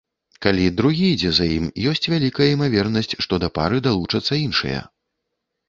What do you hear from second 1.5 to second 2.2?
ім, ёсць